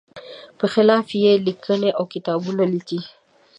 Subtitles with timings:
[0.59, 2.99] په خلاف یې لیکنې او کتابونه لیکي.